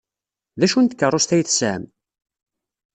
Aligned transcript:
D 0.59 0.61
acu 0.65 0.79
n 0.79 0.85
tkeṛṛust 0.87 1.35
ay 1.35 1.43
tesɛam? 1.43 1.83